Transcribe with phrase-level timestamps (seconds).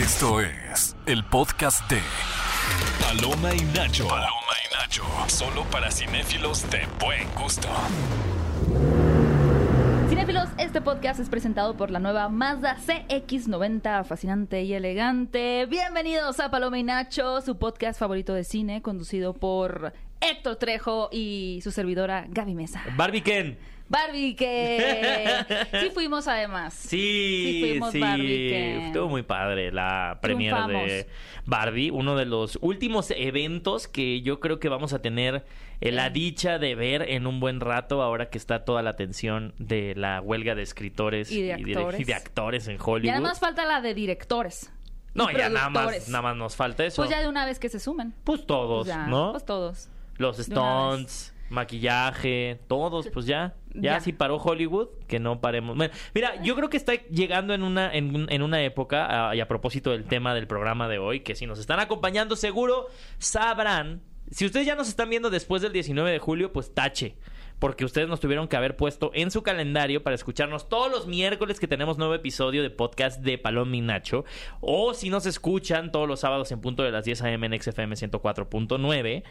[0.00, 1.98] Esto es el podcast de
[3.02, 4.08] Paloma y Nacho.
[4.08, 4.30] Paloma
[4.64, 5.04] y Nacho.
[5.26, 7.68] Solo para cinéfilos de buen gusto.
[10.08, 15.66] Cinéfilos, este podcast es presentado por la nueva Mazda CX90, fascinante y elegante.
[15.66, 19.92] Bienvenidos a Paloma y Nacho, su podcast favorito de cine, conducido por
[20.22, 22.82] Héctor Trejo y su servidora Gaby Mesa.
[22.96, 23.58] Barbie Ken.
[23.90, 25.44] Barbie, que
[25.80, 26.72] sí fuimos además.
[26.74, 27.98] Sí, fuimos sí.
[27.98, 31.08] Barbie, Estuvo muy padre la premiere de.
[31.44, 35.44] Barbie, uno de los últimos eventos que yo creo que vamos a tener
[35.80, 39.54] eh, la dicha de ver en un buen rato ahora que está toda la atención
[39.58, 42.00] de la huelga de escritores Y de actores.
[42.00, 43.10] y de actores en Y Hollywood.
[43.14, 44.70] además falta la de directores.
[45.14, 47.02] no, y ya nada más, nada más nos falta eso.
[47.02, 48.14] Pues ya de una vez que se sumen.
[48.22, 49.32] Pues todos, Pues ya, ¿no?
[49.32, 49.88] Pues todos.
[50.18, 53.54] Los stunts, maquillaje, todos, pues ya.
[53.72, 54.00] Ya, Ya.
[54.00, 55.76] si paró Hollywood, que no paremos.
[55.76, 59.46] Bueno, mira, yo creo que está llegando en una, en, en una época, y a
[59.46, 64.02] propósito del tema del programa de hoy, que si nos están acompañando, seguro sabrán.
[64.32, 67.14] Si ustedes ya nos están viendo después del 19 de julio, pues tache.
[67.60, 71.60] Porque ustedes nos tuvieron que haber puesto en su calendario para escucharnos todos los miércoles
[71.60, 74.24] que tenemos nuevo episodio de podcast de Paloma y Nacho.
[74.60, 77.46] O si nos escuchan todos los sábados en punto de las 10 a.m.
[77.46, 79.22] en XFM 104.9.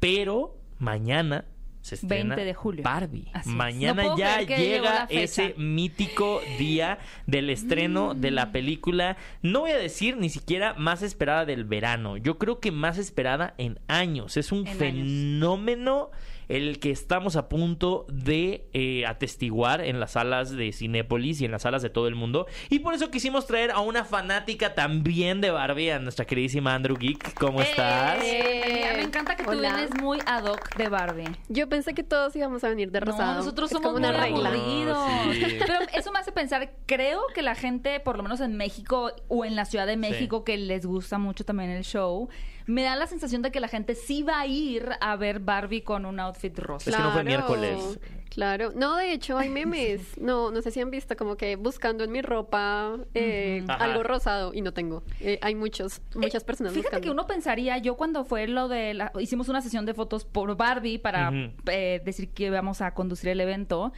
[0.00, 1.46] Pero mañana
[1.86, 2.82] se estrena 20 de julio.
[2.82, 3.28] Barbie.
[3.32, 3.48] Así.
[3.50, 8.34] Mañana No ya llega ese mítico día del estreno de Mm.
[8.34, 9.16] la película.
[9.42, 12.16] No voy a decir ni siquiera más esperada del verano.
[12.16, 14.36] Yo creo que más esperada en años.
[14.36, 16.10] Es un En años.
[16.48, 21.50] El que estamos a punto de eh, atestiguar en las salas de Cinépolis y en
[21.50, 22.46] las salas de todo el mundo.
[22.70, 26.96] Y por eso quisimos traer a una fanática también de Barbie, a nuestra queridísima Andrew
[26.96, 27.34] Geek.
[27.34, 28.22] ¿Cómo estás?
[28.22, 29.74] Eh, me encanta que tú Hola.
[29.74, 31.36] vienes muy ad hoc de Barbie.
[31.48, 33.32] Yo pensé que todos íbamos a venir de rosado.
[33.32, 34.48] No, nosotros somos como una muy regla.
[34.50, 34.96] aburridos.
[35.26, 35.56] No, sí.
[35.58, 39.44] Pero eso me hace pensar, creo que la gente, por lo menos en México o
[39.44, 42.28] en la Ciudad de México, que les gusta mucho también el show,
[42.66, 45.82] me da la sensación de que la gente sí va a ir a ver Barbie
[45.82, 46.90] con un outfit rosa.
[46.90, 47.98] Es que no fue miércoles.
[48.30, 48.72] Claro.
[48.74, 50.02] No, de hecho hay memes.
[50.26, 54.52] No, no sé si han visto como que buscando en mi ropa eh, algo rosado
[54.52, 55.02] y no tengo.
[55.20, 57.04] Eh, hay muchos, muchas personas Fíjate buscando.
[57.04, 60.56] que uno pensaría, yo cuando fue lo de la, hicimos una sesión de fotos por
[60.56, 61.30] Barbie para
[61.66, 63.92] eh, decir que íbamos a conducir el evento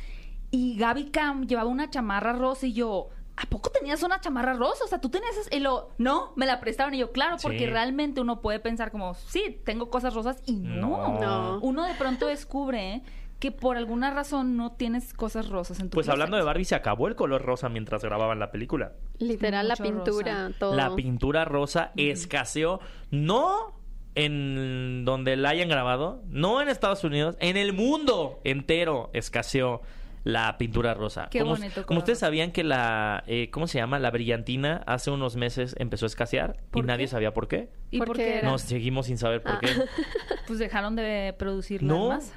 [0.51, 3.11] y Gaby Cam llevaba una chamarra rosa y yo,
[3.41, 4.85] ¿a poco tenías una chamarra rosa?
[4.85, 7.59] O sea, tú tenías es-?" y lo, no, me la prestaron y yo, claro, porque
[7.61, 7.67] Sí.
[7.67, 10.89] realmente uno puede pensar como, sí, tengo cosas rosas y no.
[10.89, 11.21] No.
[11.21, 11.59] No.
[11.61, 13.03] Uno de pronto descubre
[13.39, 16.43] que por alguna razón no tienes cosas rosas en tu Pues hablando de.
[16.43, 18.95] Barbie, se acabó el color rosa mientras grababan la película.
[19.19, 20.59] Literal, la pintura, rosa.
[20.59, 20.75] todo.
[20.75, 22.81] La pintura rosa escaseó,
[23.13, 23.79] no
[24.17, 29.83] en donde la hayan grabado, no en Estados Unidos, en el mundo entero escaseó
[30.29, 31.29] la pintura rosa.
[31.31, 33.99] Qué como, bonito como ustedes sabían que la, eh, ¿cómo se llama?
[33.99, 37.71] La brillantina hace unos meses empezó a escasear y ¿Por nadie sabía por qué.
[37.91, 38.49] ¿Y ¿Por por qué era?
[38.51, 39.59] Nos seguimos sin saber por Ah.
[39.63, 39.69] qué.
[40.47, 42.09] Pues dejaron de producirla No.
[42.09, 42.33] más.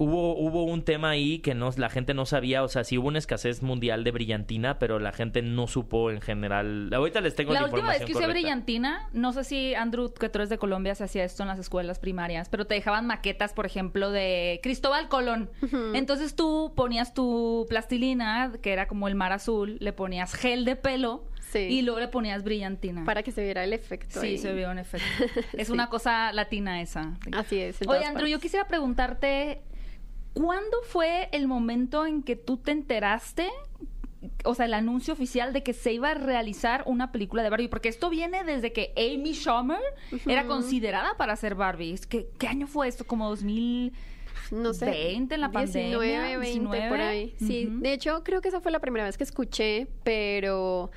[0.00, 3.08] Hubo, hubo un tema ahí que no, la gente no sabía, o sea, sí hubo
[3.08, 6.88] una escasez mundial de brillantina, pero la gente no supo en general.
[6.94, 8.32] Ahorita les tengo la, La última vez que usé correcta.
[8.32, 11.58] brillantina, no sé si Andrew, que tú eres de Colombia, se hacía esto en las
[11.58, 15.50] escuelas primarias, pero te dejaban maquetas, por ejemplo, de Cristóbal Colón.
[15.94, 20.76] Entonces tú ponías tu plastilina, que era como el mar azul, le ponías gel de
[20.76, 21.60] pelo Sí.
[21.60, 23.04] y luego le ponías brillantina.
[23.06, 24.20] Para que se viera el efecto.
[24.20, 24.38] Sí, ahí.
[24.38, 25.06] se vio un efecto.
[25.56, 25.72] Es Sí.
[25.72, 27.14] una cosa latina esa.
[27.32, 27.78] Así es.
[27.86, 29.62] Oye, Andrew, yo quisiera preguntarte,
[30.34, 33.48] ¿cuándo fue el momento en que tú te enteraste,
[34.44, 37.68] o sea, el anuncio oficial de que se iba a realizar una película de Barbie?
[37.68, 39.80] Porque esto viene desde que Amy Schumer
[40.26, 41.98] era considerada para hacer Barbie.
[42.08, 43.06] ¿Qué año fue esto?
[43.06, 43.92] ¿Como 2000?
[44.50, 47.02] no sé, 20 en la 19, pandemia, 20 por 19.
[47.02, 47.34] ahí.
[47.38, 50.90] Sí, de hecho creo que esa fue la primera vez que escuché, pero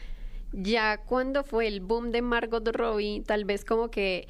[0.51, 4.27] ya cuando fue el boom de Margot Robbie, tal vez como que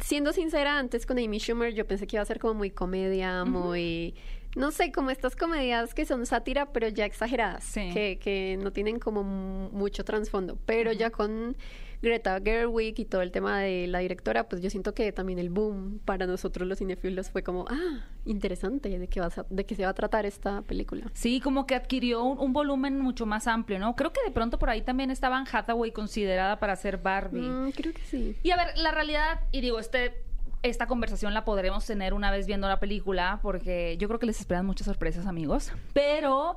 [0.00, 3.44] siendo sincera, antes con Amy Schumer yo pensé que iba a ser como muy comedia,
[3.44, 4.14] muy
[4.56, 7.90] no sé, como estas comedias que son sátira, pero ya exageradas, Sí.
[7.92, 10.56] que, que no tienen como mu- mucho trasfondo.
[10.64, 11.56] Pero ya con
[12.04, 15.50] Greta Gerwig y todo el tema de la directora, pues yo siento que también el
[15.50, 19.74] boom para nosotros los cinefilos fue como, ah, interesante de qué, vas a- de qué
[19.74, 21.10] se va a tratar esta película.
[21.14, 23.96] Sí, como que adquirió un, un volumen mucho más amplio, ¿no?
[23.96, 27.40] Creo que de pronto por ahí también estaba Anne Hathaway considerada para ser Barbie.
[27.40, 28.36] Mm, creo que sí.
[28.42, 30.14] Y a ver, la realidad, y digo, este,
[30.62, 34.40] esta conversación la podremos tener una vez viendo la película, porque yo creo que les
[34.40, 35.72] esperan muchas sorpresas, amigos.
[35.92, 36.56] Pero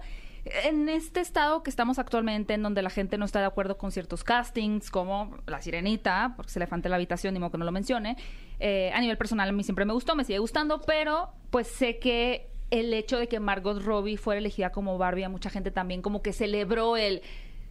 [0.63, 3.91] en este estado que estamos actualmente, en donde la gente no está de acuerdo con
[3.91, 7.65] ciertos castings, como La Sirenita, porque se le falta la habitación, ni modo que no
[7.65, 8.17] lo mencione,
[8.59, 11.99] eh, a nivel personal a mí siempre me gustó, me sigue gustando, pero pues sé
[11.99, 16.01] que el hecho de que Margot Robbie fuera elegida como Barbie, a mucha gente también
[16.01, 17.21] como que celebró el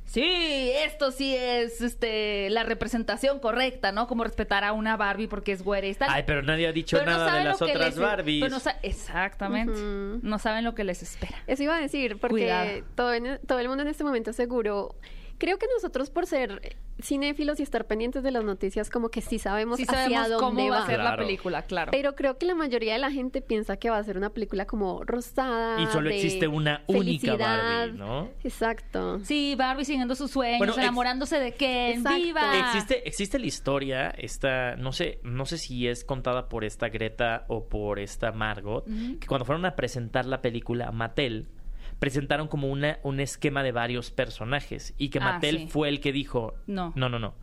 [0.06, 4.06] sí, esto sí es este la representación correcta, ¿no?
[4.06, 6.08] Como respetar a una Barbie porque es güera y tal.
[6.10, 8.40] Ay, pero nadie ha dicho Pero no nada de las lo que otras les- Barbies.
[8.42, 9.78] pero no sa- Exactamente.
[10.22, 11.36] No saben lo que les espera.
[11.46, 14.94] Eso iba a decir, porque todo, en- todo el mundo en este momento seguro.
[15.38, 19.38] Creo que nosotros, por ser cinéfilos y estar pendientes de las noticias, como que sí
[19.38, 21.90] sabemos Sí hacia dónde cómo va a ser la película, claro.
[21.90, 24.66] Pero creo que la mayoría de la gente piensa que va a ser una película
[24.66, 25.80] como rosada.
[25.80, 27.88] Y solo de existe una única felicidad.
[27.88, 28.30] Barbie, ¿no?
[28.42, 29.20] Exacto.
[29.24, 31.98] Sí, Barbie siguiendo sus sueños, Bueno, enamorándose de Ken.
[31.98, 32.18] Exacto.
[32.18, 32.58] ¡Viva!
[32.58, 37.44] Existe, existe la historia, esta, no sé, no sé si es contada por esta Greta
[37.48, 38.84] o por esta Margot,
[39.20, 41.48] que cuando fueron a presentar la película a Mattel,
[41.98, 45.66] presentaron como una, un esquema de varios personajes y que Ah, Mattel sí.
[45.68, 46.92] fue el que dijo, No.
[46.96, 47.34] no, no, no.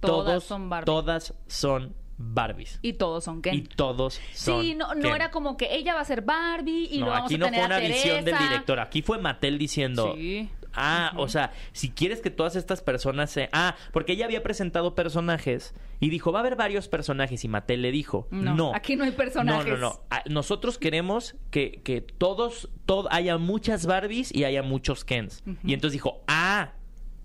[0.00, 0.86] Todas Todos son Barbie.
[0.86, 2.78] Todas son Barbies.
[2.82, 3.54] Y todos son Ken.
[3.54, 5.14] Y todos son Sí, no, no Ken.
[5.14, 7.44] era como que ella va a ser Barbie y no, lo vamos aquí a no
[7.46, 10.50] tener fue una a visión del director, aquí fue Mattel diciendo, Sí.
[10.74, 13.48] Ah, o sea, si quieres que todas estas personas se...
[13.52, 17.82] Ah, porque ella había presentado personajes y dijo, va a haber varios personajes y Mattel
[17.82, 18.74] le dijo, No, no.
[18.74, 19.66] aquí no hay personajes.
[19.66, 20.00] No, no, no.
[20.10, 25.42] Ah, Nosotros queremos que, que todos, todo, haya muchas Barbies y haya muchos Kens.
[25.64, 26.72] Y entonces dijo, ah,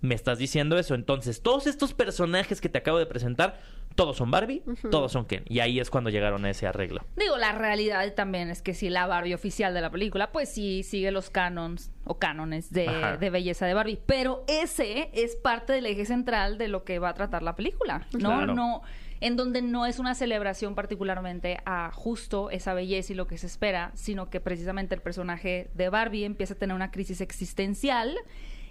[0.02, 0.96] me estás diciendo eso.
[0.96, 3.60] Entonces, todos estos personajes que te acabo de presentar,
[3.96, 4.62] todos son Barbie,
[4.92, 5.44] todos son Ken.
[5.48, 7.02] Y ahí es cuando llegaron a ese arreglo.
[7.16, 10.84] Digo, la realidad también es que si la Barbie oficial de la película, pues sí
[10.84, 14.00] sigue los canons o cánones de, belleza de Barbie.
[14.06, 18.06] Pero ese es parte del eje central de lo que va a tratar la película,
[18.14, 18.30] ¿no?
[18.30, 18.54] Claro.
[18.54, 18.82] No,
[19.22, 23.48] en donde no es una celebración particularmente a justo esa belleza y lo que se
[23.48, 28.16] espera, sino que precisamente el personaje de Barbie empieza a tener una crisis existencial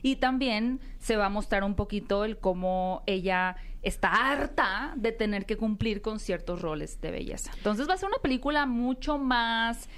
[0.04, 5.46] y también se va a mostrar un poquito el cómo ella está harta de tener
[5.46, 7.50] que cumplir con ciertos roles de belleza.
[7.56, 9.88] Entonces va a ser una película mucho más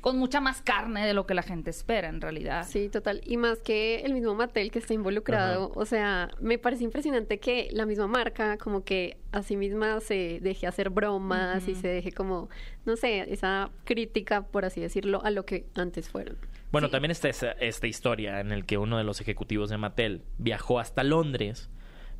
[0.00, 2.64] con mucha más carne de lo que la gente espera en realidad.
[2.68, 3.22] Sí, total.
[3.24, 7.68] Y más que el mismo Mattel que está involucrado, o sea, me parece impresionante que
[7.72, 12.12] la misma marca como que a sí misma se deje hacer bromas y se deje
[12.12, 12.48] como,
[12.84, 16.36] no sé, esa crítica, por así decirlo, a lo que antes fueron.
[16.72, 16.92] Bueno, Sí.
[16.92, 20.78] también está esa- esta historia en el que uno de los ejecutivos de Mattel viajó
[20.80, 21.70] hasta Londres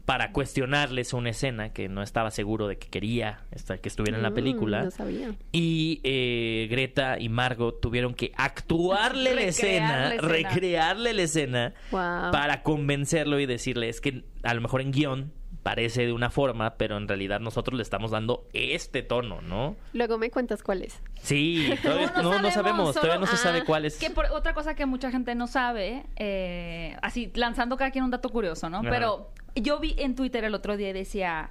[0.04, 4.22] para cuestionarles una escena que no estaba seguro de que quería esta- que estuviera en
[4.22, 4.84] la Mm, película.
[4.84, 5.34] No sabía.
[5.50, 10.28] Y eh, Greta y Margot tuvieron que actuarle la escena, la escena.
[10.28, 12.30] recrearle la escena Wow.
[12.30, 15.32] para convencerlo y decirle es que a lo mejor en guion
[15.66, 19.74] parece de una forma, pero en realidad nosotros le estamos dando este tono, ¿no?
[19.94, 21.02] Luego me cuentas cuál es.
[21.22, 23.96] Sí, todavía no, No, no no sabemos, todavía no se sabe ah, cuál es.
[23.98, 28.12] Que por, otra cosa que mucha gente no sabe, eh, así lanzando cada quien un
[28.12, 28.78] dato curioso, ¿no?
[28.78, 28.90] Ajá.
[28.90, 31.50] Pero yo vi en Twitter el otro día y decía,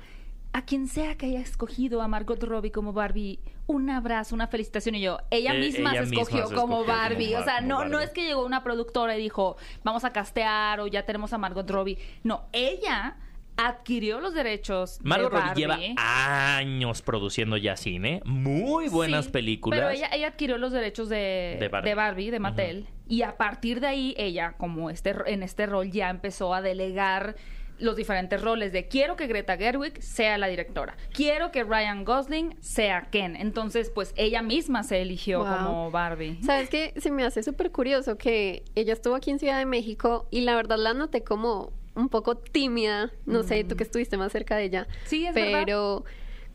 [0.54, 4.96] a quien sea que haya escogido a Margot Robbie como Barbie, un abrazo, una felicitación.
[4.96, 7.34] Y yo, ella Eh, misma ella se misma escogió se como escogió como Barbie.
[7.34, 10.80] Bar- o sea, no, no es que llegó una productora y dijo, vamos a castear
[10.80, 11.98] o ya tenemos a Margot Robbie.
[12.24, 13.18] No, ella
[13.58, 15.88] adquirió los derechos Margot de Robbie Barbie.
[15.88, 19.80] lleva años produciendo ya cine, muy buenas Sí, películas.
[19.80, 21.94] Pero ella, ella adquirió los derechos de, De de Barbie.
[21.94, 26.10] Barbie, de, Mattel, y a partir de ahí ella, como este en este rol, ya
[26.10, 27.36] empezó a delegar
[27.78, 32.56] los diferentes roles de quiero que Greta Gerwig sea la directora, quiero que Ryan Gosling
[32.62, 33.36] sea Ken.
[33.36, 35.58] Entonces, pues ella misma se eligió Wow.
[35.58, 36.40] como Barbie.
[36.42, 36.94] ¿Sabes qué?
[36.98, 40.56] Se me hace súper curioso que ella estuvo aquí en Ciudad de México y la
[40.56, 43.12] verdad la noté como un poco tímida.
[43.26, 44.88] No sé, tú que estuviste más cerca de ella.
[45.06, 45.66] Sí, es verdad.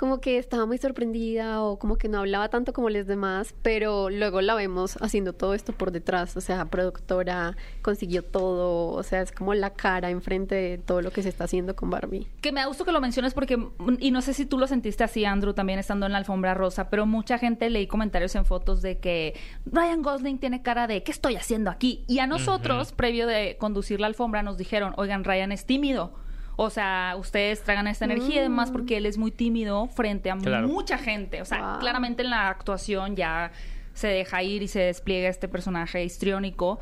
[0.01, 4.09] Como que estaba muy sorprendida o como que no hablaba tanto como los demás, pero
[4.09, 9.21] luego la vemos haciendo todo esto por detrás, o sea, productora, consiguió todo, o sea,
[9.21, 12.27] es como la cara enfrente de todo lo que se está haciendo con Barbie.
[12.41, 14.67] Que me da gusto que lo menciones porque, mm, y no sé si tú lo
[14.67, 18.47] sentiste así, Andrew, también estando en la alfombra rosa, pero mucha gente leí comentarios en
[18.47, 22.07] fotos de que Ryan Gosling tiene cara de ¿qué estoy haciendo aquí?
[22.09, 26.15] Y a nosotros, previo de conducir la alfombra, nos dijeron, oigan, Ryan es tímido.
[26.63, 30.37] O sea, ustedes tragan esta energía y demás porque él es muy tímido frente a
[30.37, 30.69] Claro.
[30.69, 31.41] mucha gente.
[31.41, 31.79] O sea, Wow.
[31.81, 33.51] claramente en la actuación ya
[33.95, 36.79] se deja ir y se despliega este personaje histriónico.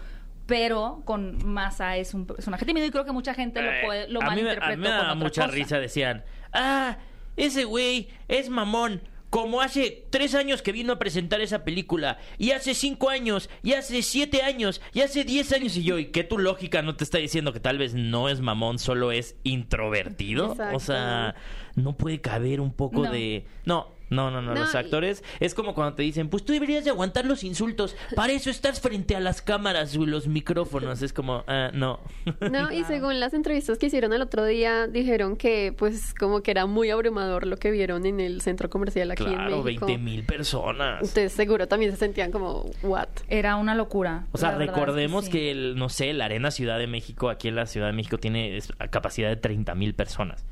[0.46, 4.08] Pero con Masa es un personaje tímido y creo que mucha gente lo, Eh, puede,
[4.08, 5.54] lo a mí, me- malinterpretó a mí me otra mucha cosa.
[5.54, 5.78] risa.
[5.78, 6.96] Decían, ah,
[7.36, 9.00] ese güey es mamón.
[9.30, 13.74] Como hace tres años que vino a presentar esa película, y hace cinco años, y
[13.74, 17.04] hace siete años, y hace diez años, y yo, ¿y qué tu lógica no te
[17.04, 20.52] está diciendo que tal vez no es mamón, solo es introvertido?
[20.52, 20.76] Exacto.
[20.76, 21.34] O sea,
[21.76, 23.10] no puede caber un poco No.
[23.12, 23.44] de...
[23.66, 26.52] No, No, no, no, No, los y- actores es como cuando te dicen, pues tú
[26.52, 31.02] deberías de aguantar los insultos, para eso estás frente a las cámaras y los micrófonos,
[31.02, 32.00] es como, ah, no.
[32.50, 36.50] No, y según las entrevistas que hicieron el otro día, dijeron que pues como que
[36.50, 39.86] era muy abrumador lo que vieron en el centro comercial aquí claro, en México.
[39.86, 41.00] 20 mil personas.
[41.00, 43.08] Entonces seguro también se sentían como, what?
[43.28, 44.26] Era una locura.
[44.32, 45.30] O sea, es recordemos sí.
[45.32, 48.18] que, el, no sé, la Arena Ciudad de México, aquí en la Ciudad de México,
[48.18, 48.58] tiene
[48.90, 50.44] capacidad de 30 mil personas.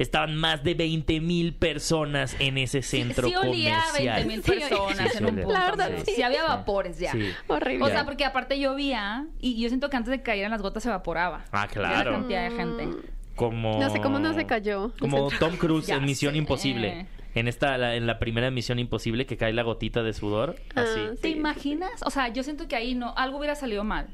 [0.00, 4.26] Estaban más de 20 mil personas en ese centro sí olía a comercial.
[4.26, 5.44] 20 mil Sí, personas sí, en un olía.
[5.44, 5.58] punto.
[5.60, 6.12] La verdad, sí.
[6.16, 6.22] sí.
[6.22, 7.12] había vapores ya.
[7.12, 7.26] Sí.
[7.48, 7.84] Horrible.
[7.84, 10.82] O sea, porque aparte llovía y yo siento que antes de que cayeran las gotas
[10.82, 11.44] se evaporaba.
[11.52, 12.12] Ah, De La claro.
[12.12, 12.88] cantidad de gente.
[13.36, 13.78] Como...
[13.78, 16.38] No sé cómo no se cayó Como Tom Cruise Ya en Misión sé.
[16.38, 17.06] Imposible.
[17.34, 20.56] En esta, la- en la primera Misión Imposible que cae la gotita de sudor.
[20.74, 21.00] Ah, Así.
[21.16, 21.20] sí.
[21.22, 21.90] ¿Te imaginas?
[22.04, 24.08] O sea, yo siento que ahí no, algo hubiera salido mal.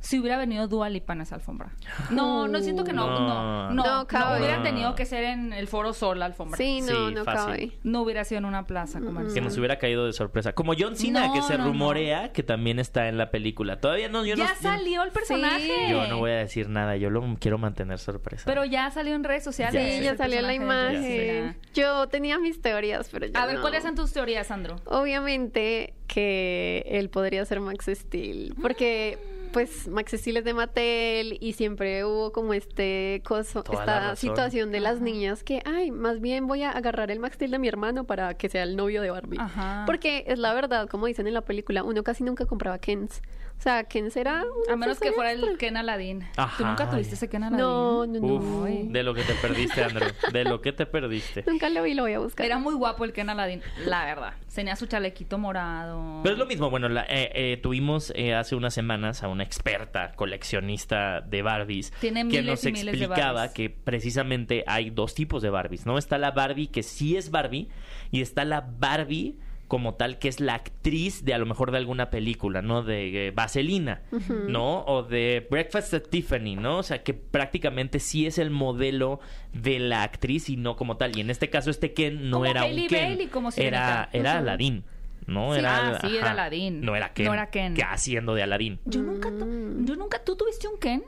[0.00, 1.72] Si hubiera venido Dua Lipa en esa alfombra.
[2.10, 3.20] No, no siento que no, No.
[3.28, 3.84] no, no.
[4.00, 4.38] No cabe.
[4.38, 6.56] hubieran tenido que ser en el Foro Sol la alfombra.
[6.56, 7.44] Sí, no, Sí, no fácil.
[7.46, 7.78] cabe.
[7.82, 9.34] No hubiera sido en una plaza comercial.
[9.34, 10.52] Que nos hubiera caído de sorpresa.
[10.52, 11.70] Como John Cena, No, que se no, no.
[11.70, 13.80] rumorea que también está en la película.
[13.80, 15.60] Todavía no, yo no ya salió el personaje.
[15.66, 15.90] Sí.
[15.90, 18.44] Yo no voy a decir nada, yo lo quiero mantener sorpresa.
[18.46, 19.82] Pero ya salió en redes sociales.
[19.82, 21.56] Ya Sí, ya salió la imagen.
[21.74, 23.60] Yo tenía mis teorías, pero ya A ver, no.
[23.62, 24.76] ¿cuáles son tus teorías, Sandro?
[24.86, 31.52] Obviamente que él podría ser Max Steel, porque pues Max Steel es de Mattel y
[31.52, 36.46] siempre hubo como este coso, Toda esta situación de las niñas que, ay, más bien
[36.46, 39.10] voy a agarrar el Max Steel de mi hermano para que sea el novio de
[39.10, 39.38] Barbie.
[39.40, 39.84] Ajá.
[39.86, 43.22] Porque es la verdad, como dicen en la película, uno casi nunca compraba Kens.
[43.58, 43.84] O sea,
[44.14, 46.20] era un A menos que fuera el Ken Aladdin.
[46.20, 46.64] ¿Tú Ajá.
[46.68, 47.58] nunca tuviste ese Ken Aladdin?
[47.66, 48.34] No, no, no.
[48.34, 50.08] Uf, de lo que te perdiste, Andrew.
[50.32, 51.42] De lo que te perdiste.
[51.46, 52.46] Nunca lo vi, lo voy a buscar.
[52.46, 54.34] Era muy guapo el Ken Aladdin, la verdad.
[54.54, 56.20] Tenía su chalequito morado.
[56.22, 59.42] Pero es lo mismo, bueno, la- eh, eh, tuvimos eh, hace unas semanas a una
[59.44, 64.90] experta coleccionista de Barbies Tiene que miles nos y miles de explicaba que precisamente hay
[64.90, 65.98] dos tipos de Barbies, ¿no?
[65.98, 67.68] Está la Barbie que sí es Barbie
[68.10, 71.76] y está la Barbie como tal que es la actriz de a lo mejor de
[71.78, 72.82] alguna película, ¿no?
[72.82, 74.00] De eh, Vaselina,
[74.48, 74.82] ¿no?
[74.86, 76.78] O de Breakfast at Tiffany, ¿no?
[76.78, 79.20] O sea, que prácticamente sí es el modelo
[79.52, 81.16] de la actriz y no como tal.
[81.16, 83.52] Y en este caso este Ken no Como era Hailey un Ken, Bailey, como era,
[83.54, 84.08] Sirenita.
[84.12, 84.38] era Ujú.
[84.38, 84.84] Aladdin.
[85.26, 85.52] ¿no?
[85.52, 86.80] Sí, era, ah, sí, era Aladdin.
[86.80, 87.26] No era Ken.
[87.26, 87.74] No era Ken.
[87.74, 88.80] Que haciendo de Aladdin.
[88.86, 89.84] Yo nunca, Mm.
[89.84, 91.02] yo nunca, ¿tú tuviste un Ken?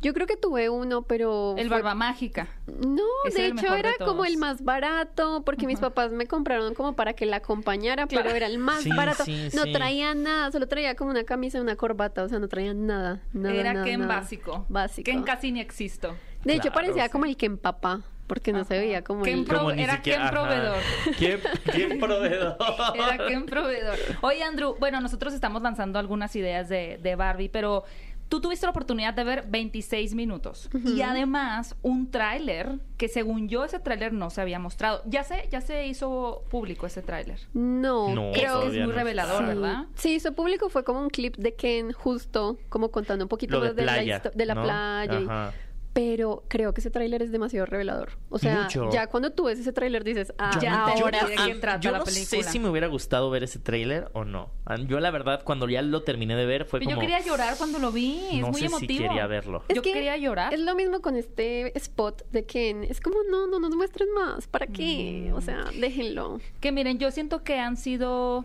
[0.00, 1.54] Yo creo que tuve uno, pero...
[1.58, 2.46] El fue- Barba Mágica.
[2.66, 6.26] No, Ese de era hecho de era como el más barato, porque mis papás me
[6.26, 8.24] compraron como para que la acompañara, Claro.
[8.24, 9.24] pero era el más Sí, barato.
[9.24, 9.72] sí, no sí.
[9.72, 13.22] traía nada, solo traía como una camisa y una corbata, o sea, no traía nada.
[13.32, 14.14] nada era nada, Ken nada.
[14.20, 14.66] básico.
[14.68, 15.04] Básico.
[15.04, 16.14] Ken casi ni existo.
[16.44, 17.10] De hecho, parecía sí.
[17.10, 19.44] como el Ken papá, porque no se veía como el...
[19.44, 20.30] Pro- Como ni era siquiera- ajá.
[20.30, 20.76] proveedor.
[21.18, 21.40] ¿Quién,
[21.72, 22.56] quién proveedor?
[22.94, 23.96] Era Ken proveedor.
[24.20, 27.82] Oye, Andrew, bueno, nosotros estamos lanzando algunas ideas de, de Barbie, pero
[28.28, 30.68] tú tuviste la oportunidad de ver 26 minutos.
[30.84, 35.02] Y además, un tráiler, que según yo ese tráiler no se había mostrado.
[35.06, 37.38] Ya se, ya se hizo público ese tráiler.
[37.54, 38.92] No, No, Creo que es muy no.
[38.92, 39.44] revelador, Sí.
[39.46, 39.84] ¿verdad?
[39.94, 43.60] Sí, hizo público fue como un clip de Ken justo como contando un poquito Lo
[43.60, 44.62] de más de, la, de la ¿no?
[44.62, 45.20] playa.
[45.20, 45.67] y-.
[45.98, 48.10] pero creo que ese tráiler es demasiado revelador.
[48.30, 48.88] O sea, Mucho.
[48.92, 51.32] ya cuando tú ves ese tráiler dices, ah, Yo- ya yo- ahora yo- sí.
[51.32, 52.42] de qué trata yo la no película.
[52.44, 54.48] sé si me hubiera gustado ver ese tráiler o no.
[54.86, 57.56] Yo la verdad cuando ya lo terminé de ver fue Pero como yo quería llorar
[57.58, 58.20] cuando lo vi.
[58.30, 58.92] Es no muy sé emotivo.
[59.02, 59.64] si quería verlo.
[59.66, 60.54] Es yo que quería llorar.
[60.54, 62.84] Es lo mismo con este spot de Ken.
[62.84, 64.46] Es como, no, no nos muestren más.
[64.46, 65.30] ¿Para qué?
[65.32, 65.34] Mm.
[65.34, 66.38] O sea, déjenlo.
[66.60, 68.44] Que miren, yo siento que han sido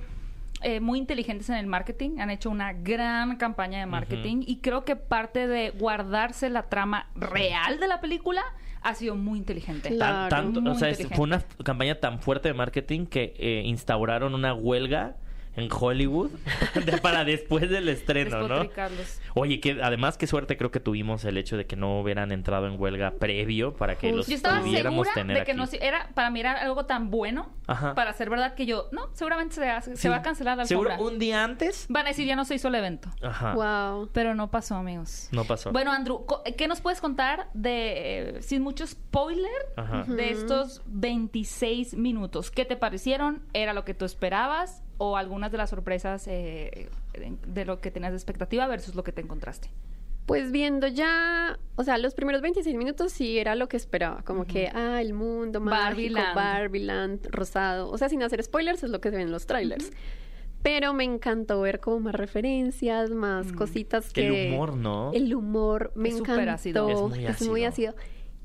[0.63, 4.85] eh, muy inteligentes en el marketing, han hecho una gran campaña de marketing y creo
[4.85, 8.41] que parte de guardarse la trama real de la película
[8.81, 9.89] ha sido muy inteligente.
[9.89, 13.61] Tan- Claro, tanto, muy o sea, fue una campaña tan fuerte de marketing que eh,
[13.65, 15.15] instauraron una huelga
[15.55, 16.31] en Hollywood
[16.85, 18.69] de- para después del estreno, ¿no?
[19.35, 22.67] Oye, que además qué suerte creo que tuvimos el hecho de que no hubieran entrado
[22.67, 25.59] en huelga previo para que los Yo estaba pudiéramos segura tener de que aquí.
[25.59, 27.93] no era para mirar algo tan bueno Ajá.
[27.95, 30.07] para ser verdad que yo no seguramente se, hace- se Sí.
[30.07, 31.85] va a cancelar la Seguro un día antes.
[31.89, 33.53] Van a decir ya no se hizo el evento, Ajá.
[33.53, 34.09] Wow.
[34.13, 35.29] pero no pasó, amigos.
[35.31, 35.71] No pasó.
[35.71, 36.25] Bueno, Andrew,
[36.57, 40.03] ¿qué nos puedes contar de, eh, sin mucho spoiler, Ajá.
[40.07, 42.51] de estos 26 minutos?
[42.51, 43.41] ¿Qué te parecieron?
[43.53, 44.81] ¿Era lo que tú esperabas?
[45.05, 46.89] ¿O algunas de las sorpresas eh,
[47.45, 49.69] de lo que tenías de expectativa versus lo que te encontraste?
[50.25, 54.45] Pues viendo ya, o sea, los primeros 26 minutos sí era lo que esperaba, como
[54.45, 57.27] que, ah, el mundo mágico, Barbieland.
[57.29, 59.91] Rosado, o sea, sin hacer spoilers es lo que se ve en los trailers.
[60.61, 64.45] Pero me encantó ver como más referencias, más cositas que...
[64.47, 65.11] El humor, ¿no?
[65.11, 66.51] El humor me Es súper encantó.
[66.53, 66.89] ácido.
[66.89, 67.89] Es muy Es muy ácido.
[67.91, 67.95] ácido.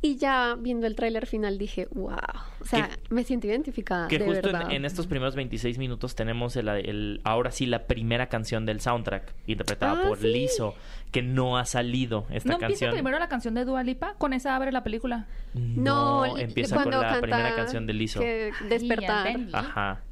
[0.03, 2.17] Y ya viendo el tráiler final dije, wow,
[2.61, 4.73] o sea, Que- me siento identificada, Que de justo en, verdad.
[4.73, 9.33] en estos primeros 26 minutos tenemos el, el- ahora sí la primera canción del soundtrack
[9.47, 10.29] interpretada Ah, por sí.
[10.29, 10.75] Lizzo,
[11.13, 12.93] que no ha salido esta ¿No empieza canción.
[12.93, 14.15] primero la canción de Dua Lipa?
[14.19, 15.27] Con esa abre la película.
[15.55, 18.21] No, l- empieza con la canta primera canción de Lizzo.
[18.21, 19.37] que despertar.
[19.53, 20.03] Ajá.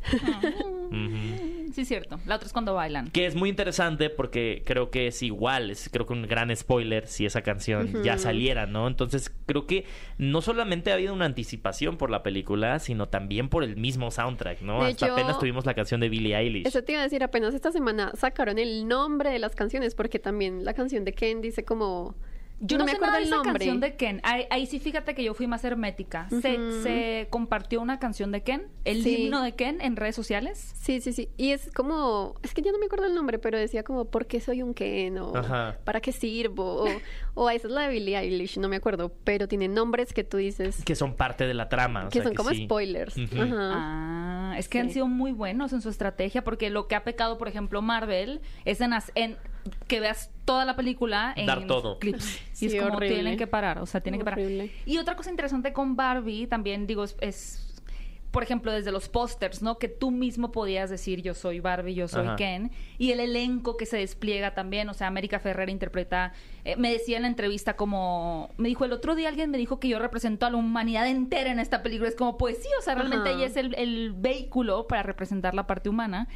[0.90, 1.72] Ujú.
[1.74, 2.18] Sí, cierto.
[2.24, 3.10] La otra es cuando bailan.
[3.10, 7.06] Que es muy interesante porque creo que es igual, es creo que un gran spoiler
[7.06, 8.86] si esa canción ya saliera, ¿no?
[8.88, 9.84] Entonces creo que
[10.16, 12.35] no solamente ha habido una anticipación por la película,
[12.78, 14.82] sino también por el mismo soundtrack, ¿no?
[14.84, 16.66] De Hasta apenas tuvimos la canción de Billie Eilish.
[16.66, 20.18] Eso te iba a decir, apenas esta semana sacaron el nombre de las canciones, porque
[20.18, 22.14] también la canción de Ken dice como...
[22.58, 23.52] Yo no, me sé acuerdo nada el esa nombre.
[23.52, 24.20] canción de Ken.
[24.22, 26.26] Ahí, ahí sí fíjate que yo fui más hermética.
[26.40, 29.25] se, compartió una canción de Ken, el Sí.
[29.25, 30.72] himno de Ken en redes sociales.
[30.80, 31.28] Sí, sí, sí.
[31.36, 34.26] Y es como, es que ya no me acuerdo el nombre, pero decía como, ¿por
[34.26, 35.18] qué soy un Ken?
[35.18, 35.76] O Ajá.
[35.84, 36.84] ¿para qué sirvo?
[36.84, 36.88] O,
[37.34, 39.12] o esa es la de Billie Eilish, no me acuerdo.
[39.25, 42.06] Pero tiene nombres que tú dices que son parte de la trama.
[42.06, 42.64] o que sea son como sí.
[42.64, 43.16] spoilers.
[43.18, 43.70] Ajá.
[43.75, 47.36] Ah, es que han sido muy buenos en su estrategia, porque lo que ha pecado,
[47.38, 49.36] por ejemplo, Marvel, es en, as- en
[49.87, 51.99] que veas toda la película en Dar todo.
[51.99, 52.40] clips.
[52.52, 53.14] Sí, y es como horrible.
[53.14, 54.40] tienen que parar, o sea, tienen que parar.
[54.87, 57.62] Y otra cosa interesante con Barbie, también digo, es, es,
[58.30, 59.78] por ejemplo, desde los pósters, ¿no?
[59.78, 62.37] Que tú mismo podías decir yo soy Barbie, yo soy Ajá.
[62.37, 62.70] Ken.
[62.99, 66.32] Y el elenco que se despliega también, o sea, América Ferrer interpreta,
[66.64, 69.80] eh, me decía en la entrevista como, me dijo el otro día alguien me dijo
[69.80, 72.08] que yo represento a la humanidad entera en esta película.
[72.11, 73.38] Es como, pues sí, o sea, realmente Ajá.
[73.38, 76.28] ella es el, el vehículo para representar la parte humana.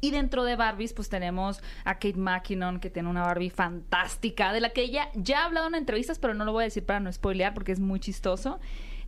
[0.00, 4.60] Y dentro de Barbies, pues tenemos a Kate McKinnon, que tiene una Barbie fantástica, de
[4.60, 7.00] la que ella ya ha hablado en entrevistas, pero no lo voy a decir para
[7.00, 8.60] no spoilear porque es muy chistoso.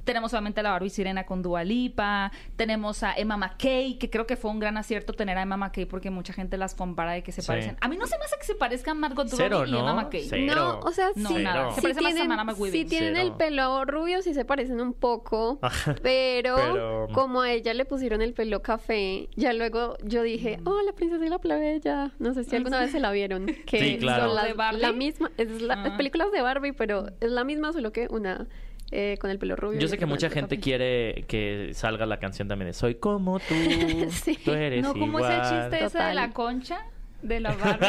[0.05, 2.33] Tenemos obviamente a la Barbie Sirena con Dua Lipa.
[2.57, 5.85] Tenemos a Emma McKay, que creo que fue un gran acierto tener a Emma McKay
[5.87, 7.47] porque mucha gente las compara de que se Sí.
[7.47, 7.77] parecen.
[7.81, 9.81] A mí no se me hace que se parezcan Margot Cero, Robbie y ¿no?
[9.81, 10.27] Emma McKay.
[10.29, 10.55] Cero.
[10.55, 11.71] No, o sea, No, sí, nada.
[11.73, 12.73] Se sí parece más a tienen, Samara McWhibben.
[12.73, 13.27] sí tienen Cero.
[13.29, 15.59] el pelo rubio, sí se parecen un poco,
[16.03, 20.67] pero, Pero- como a ella le pusieron el pelo café, ya luego yo dije, Mm.
[20.69, 22.13] oh, la princesa y la plebeya.
[22.19, 24.27] No sé si alguna vez se la vieron, que Sí, claro.
[24.27, 24.81] son las- ¿De Barbie?
[24.81, 25.97] la misma, es la, Ah.
[25.97, 28.47] películas de Barbie, pero es la misma, solo que una
[28.93, 29.79] eh, con el pelo rubio.
[29.79, 33.55] Yo sé que mucha gente quiere que salga la canción también de Soy como tú,
[34.11, 34.39] Sí.
[34.45, 35.71] tú eres No, ¿cómo es el igual.
[35.71, 36.79] chiste ese de la concha?
[37.23, 37.87] De la Barbie.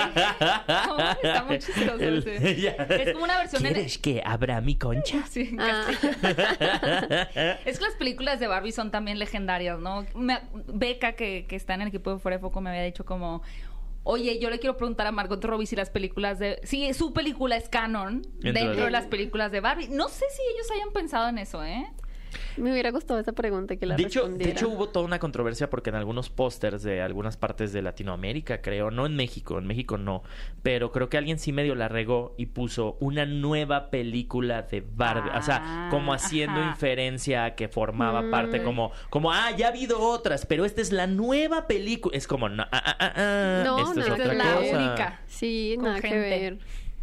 [0.67, 2.17] No, está muy chistoso El-.
[2.27, 5.23] Es como una versión en- ¿Quieres que abra mi concha?
[5.29, 5.85] Sí, en Ah.
[7.65, 10.05] Es que las películas de Barbie son también legendarias, ¿no?
[10.15, 13.05] Me- Beca, que, que está en el equipo de Fuera de Foco, me había dicho
[13.05, 13.41] como...
[14.03, 16.59] Oye, yo le quiero preguntar a Margot Robbie si las películas de...
[16.63, 19.89] Si su película es canon Dentro dentro, de- de las películas de Barbie.
[19.89, 21.85] No sé si ellos hayan pensado en eso, ¿eh?
[22.57, 25.69] Me hubiera gustado esa pregunta que la De hecho, de hecho, hubo toda una controversia
[25.69, 29.97] porque en algunos pósters de algunas partes de Latinoamérica, creo, no en México, en México
[29.97, 30.23] no,
[30.63, 35.29] pero creo que alguien sí medio la regó y puso una nueva película de Barbie,
[35.37, 36.69] o sea, Ah, como haciendo ajá.
[36.71, 38.31] inferencia a que formaba Mm.
[38.31, 42.27] parte como, como, ah, ya ha habido otras, pero esta es la nueva película, es
[42.27, 44.77] como, no, ah, ah, ah, ah, No, esta es nada otra que la cosa.
[44.77, 45.21] única.
[45.27, 46.29] Sí, con nada que gente.
[46.29, 46.57] ver.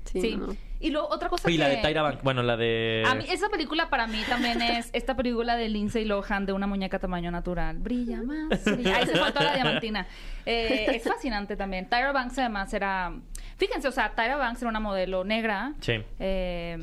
[0.04, 0.36] Sí, Sí.
[0.36, 0.67] no.
[0.80, 1.58] Y luego otra cosa Y que...
[1.58, 3.02] la de Tyra Banks, bueno, la de...
[3.06, 6.66] A mí, esa película para mí también es esta película de Lindsay Lohan de una
[6.68, 7.78] muñeca tamaño natural.
[7.78, 8.64] Brilla más.
[8.64, 8.96] brilla.
[8.98, 10.06] Ahí se faltó la diamantina.
[10.46, 11.88] Eh, es fascinante también.
[11.88, 13.12] Tyra Banks además era...
[13.56, 15.72] Fíjense, o sea, Tyra Banks era una modelo negra.
[15.80, 15.94] Sí.
[16.20, 16.76] eh,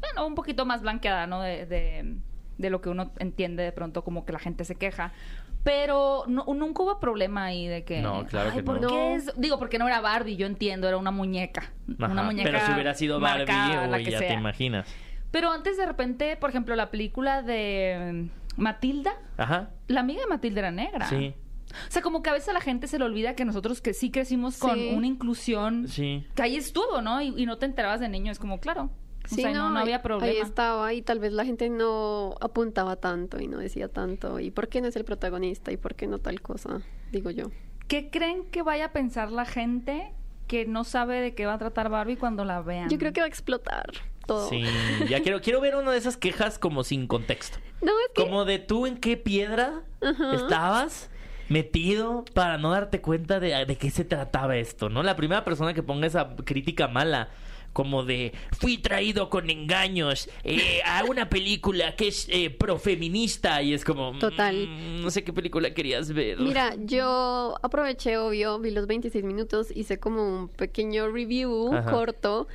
[0.00, 1.42] bueno, un poquito más blanqueada, ¿no?
[1.42, 2.14] De, de-
[2.56, 5.12] de lo que uno entiende de pronto como que la gente se queja.
[5.62, 8.00] Pero no- nunca hubo problema ahí de que...
[8.00, 8.88] No, claro "Ay, que ¿por no".
[8.88, 11.72] qué es-?" Digo, porque no era Barbie, yo entiendo, era una muñeca.
[11.98, 14.34] Ajá, Una muñeca pero si hubiera sido Barbie, marcada, que ya te sea.
[14.38, 14.88] imaginas.
[15.30, 20.26] Pero antes de repente, por ejemplo, la película de mm, Matilda, Ajá, la amiga de
[20.28, 21.06] Matilda era negra.
[21.06, 21.34] sí,
[21.70, 23.92] O sea, como que a veces a la gente se le olvida que nosotros que
[23.94, 24.92] sí crecimos con Sí.
[24.94, 26.26] una inclusión sí.
[26.34, 27.20] que ahí estuvo, ¿no?
[27.22, 28.90] Y, y no te enterabas de niño, es como, claro.
[29.24, 30.30] O sea, no, no ahí- había problema.
[30.32, 34.40] Ahí estaba y tal vez la gente no apuntaba tanto y no decía tanto.
[34.40, 35.72] ¿Y por qué no es el protagonista?
[35.72, 36.80] ¿Y por qué no tal cosa?
[37.12, 37.50] Digo yo.
[37.88, 40.12] ¿Qué creen que vaya a pensar la gente
[40.46, 42.88] que no sabe de qué va a tratar Barbie cuando la vean?
[42.88, 43.90] Yo creo que va a explotar
[44.26, 44.48] todo.
[44.48, 44.62] Sí,
[45.08, 47.58] ya quiero, quiero ver una de esas quejas como sin contexto.
[47.82, 48.22] No, es que...
[48.22, 49.82] Como de tú en qué piedra
[50.32, 51.10] estabas
[51.48, 55.02] metido para no darte cuenta de, de qué se trataba esto, ¿no?
[55.02, 57.28] La primera persona que ponga esa crítica mala,
[57.72, 63.74] como de fui traído con engaños eh, a una película que es eh, profeminista y
[63.74, 64.18] es como...
[64.18, 64.66] Total.
[64.66, 66.40] mm, no sé qué película querías ver.
[66.40, 71.90] Mira, yo aproveché, obvio, vi los 26 minutos, hice como un pequeño review Ajá.
[71.90, 72.48] corto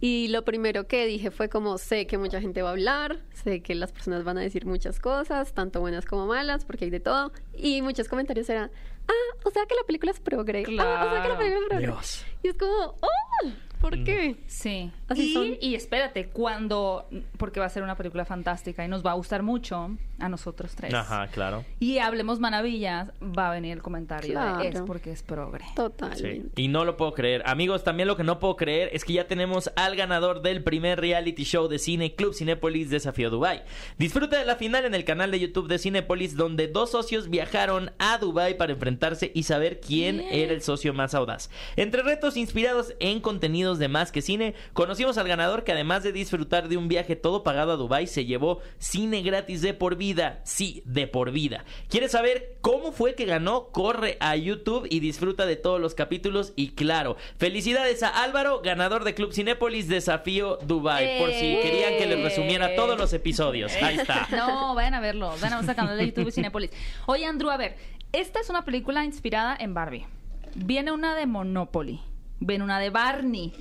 [0.00, 3.62] y lo primero que dije fue como sé que mucha gente va a hablar, sé
[3.62, 7.00] que las personas van a decir muchas cosas, tanto buenas como malas, porque hay de
[7.00, 8.70] todo, y muchos comentarios eran,
[9.08, 11.38] ah, o sea que la película es progre, ah, o sea que la Claro.
[11.38, 11.86] película es progre.
[11.86, 12.24] Dios.
[12.42, 13.48] Y es como, oh,
[13.80, 14.36] ¿Por qué?
[14.46, 14.90] Sí.
[15.08, 15.46] Así y, son.
[15.60, 19.42] y espérate, cuando, porque va a ser una película fantástica y nos va a gustar
[19.42, 20.92] mucho a nosotros tres.
[20.94, 21.64] Ajá, claro.
[21.78, 24.58] Y hablemos maravillas, va a venir el comentario Claro.
[24.62, 25.64] de es porque es progre.
[25.74, 26.48] Totalmente.
[26.56, 26.62] Sí.
[26.62, 27.42] Y no lo puedo creer.
[27.46, 31.00] Amigos, también lo que no puedo creer es que ya tenemos al ganador del primer
[31.00, 33.62] reality show de cine Club Cinépolis Desafío Dubai.
[33.98, 37.92] Disfruta de la final en el canal de YouTube de Cinépolis donde dos socios viajaron
[37.98, 40.28] a Dubai para enfrentarse y saber quién Bien.
[40.32, 41.50] era el socio más audaz.
[41.76, 43.20] Entre retos inspirados en
[43.66, 47.16] contenidos de más que cine, conocimos al ganador que además de disfrutar de un viaje
[47.16, 50.40] todo pagado a Dubai se llevó cine gratis de por vida.
[50.44, 51.64] Sí, de por vida.
[51.88, 53.68] ¿Quieres saber cómo fue que ganó?
[53.70, 59.04] Corre a YouTube y disfruta de todos los capítulos y claro, felicidades a Álvaro, ganador
[59.04, 61.60] de Club Cinépolis Desafío Dubai, por si ¡Eh!
[61.62, 63.72] querían que les resumiera todos los episodios.
[63.82, 64.28] Ahí está.
[64.36, 65.30] No, vayan a verlo.
[65.30, 66.70] Vayan a nuestro canal de YouTube Cinepolis.
[67.06, 67.76] Oye, Andrew, a ver,
[68.12, 70.06] esta es una película inspirada en Barbie.
[70.54, 72.00] Viene una de Monopoly.
[72.40, 73.52] Viene una de Barney.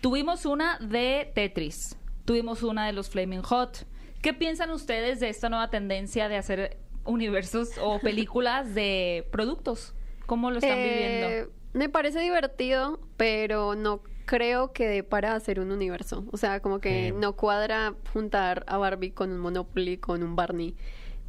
[0.00, 1.96] Tuvimos una de Tetris.
[2.24, 3.86] Tuvimos una de los Flaming Hot.
[4.22, 9.94] ¿Qué piensan ustedes de esta nueva tendencia de hacer universos o películas de productos?
[10.26, 11.52] ¿Cómo lo están Eh, viviendo?
[11.72, 16.24] Me parece divertido, pero no creo que dé para hacer un universo.
[16.32, 17.14] O sea, como que Sí.
[17.18, 20.74] no cuadra juntar a Barbie con un Monopoly, con un Barney.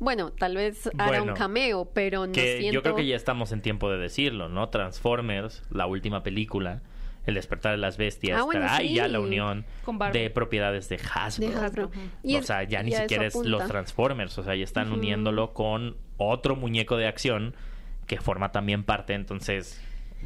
[0.02, 2.74] Bueno, tal vez hará Bueno, un cameo, pero no que siento...
[2.74, 4.68] yo creo que ya estamos en tiempo de decirlo, ¿no?
[4.70, 6.82] Transformers, la última película,
[7.28, 8.96] El despertar de las bestias, Ah, bueno, trae sí.
[8.96, 9.64] ya la unión
[10.12, 11.48] de propiedades de Hasbro.
[11.48, 11.92] De Hasbro.
[12.40, 16.56] O sea, ya ni siquiera es los Transformers, o sea, ya están uniéndolo con otro
[16.56, 17.56] muñeco de acción
[18.08, 19.80] que forma también parte, entonces,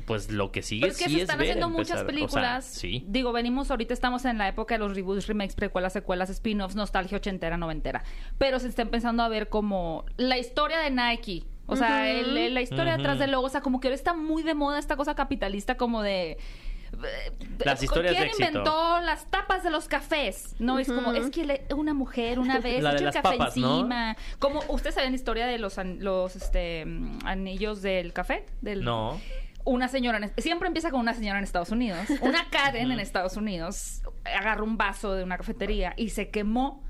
[0.06, 2.08] pues lo que sigue Porque sí se es están ver haciendo empezar- muchas o sea,
[2.08, 2.66] películas.
[2.66, 3.04] sí.
[3.08, 7.18] Digo, venimos ahorita, estamos en la época de los reboots, remakes, precuelas, secuelas, spin-offs, nostalgia
[7.18, 8.04] ochentera, noventera.
[8.38, 11.44] Pero se está empezando a ver como la historia de Nike.
[11.68, 12.98] O sea, el- el- la historia Ujú.
[13.02, 13.48] detrás del logo.
[13.48, 16.38] O sea, como que ahora está muy de moda esta cosa capitalista como de...
[17.66, 18.48] Las historias de ¿Quién éxito.
[18.48, 20.56] inventó las tapas de los cafés?
[20.60, 23.38] No, es como, es que le- una mujer una vez La de echó el café
[23.38, 23.78] papas, ¿no?
[23.80, 24.16] encima.
[24.40, 26.86] Como, ¿ustedes saben la historia de los, an- los este,
[27.26, 28.46] anillos del café?
[28.62, 29.20] Del, No.
[29.66, 33.36] Una señora, en- siempre empieza con una señora en Estados Unidos, una Karen en Estados
[33.36, 36.84] Unidos, agarró un vaso de una cafetería y se quemó.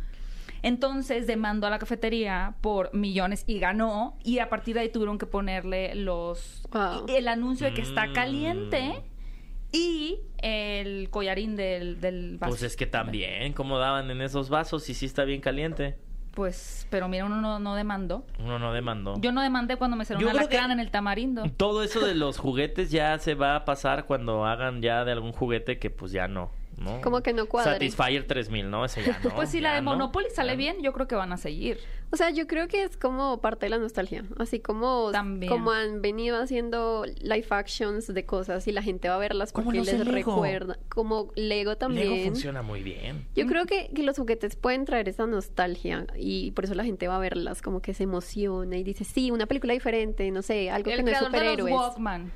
[0.62, 4.18] Entonces demandó a la cafetería por millones y ganó.
[4.24, 7.06] Y a partir de ahí tuvieron que ponerle los Wow.
[7.08, 8.14] el anuncio de que está Mm.
[8.14, 9.04] caliente
[9.72, 12.50] y el collarín del, del vaso.
[12.50, 14.90] Pues es que también, ¿cómo daban en esos vasos?
[14.90, 15.98] Y sí está bien caliente.
[16.36, 18.26] Pues, pero mira, uno no, no demandó.
[18.40, 19.14] Uno no demandó.
[19.22, 21.44] Yo no demandé cuando me que- alacrán en el tamarindo.
[21.58, 25.32] Todo eso de los juguetes ya se va a pasar cuando hagan ya de algún
[25.32, 27.02] juguete que pues ya no, ¿no?
[27.02, 27.74] Como que no cuadre.
[27.74, 28.86] Satisfyer 3000, ¿no?
[28.86, 29.36] Ese ya no.
[29.36, 31.80] Pues si la de no, Monopoly sale bien, yo creo que van a seguir.
[32.12, 34.24] O sea, yo creo que es como parte de la nostalgia.
[34.38, 35.52] Así como, También.
[35.52, 39.82] como han venido haciendo live actions de cosas y la gente va a verlas porque
[39.82, 40.12] les Lego.
[40.12, 40.78] recuerda.
[40.90, 42.10] Como Lego también.
[42.10, 43.26] Lego funciona muy bien.
[43.36, 47.08] Yo creo que, que los juguetes pueden traer esa nostalgia y por eso la gente
[47.08, 50.70] va a verlas, como que se emociona y dice, sí, una película diferente, no sé,
[50.70, 51.74] algo el que no es creador de los superhéroes.
[51.74, 52.32] Walkman.